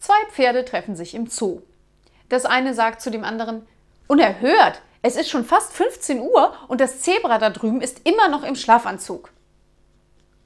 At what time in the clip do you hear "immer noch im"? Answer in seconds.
8.08-8.56